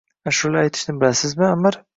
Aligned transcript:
—Аshula 0.29 0.63
aytishni 0.63 0.97
bilasizmi, 1.05 1.47
Аmir? 1.53 1.83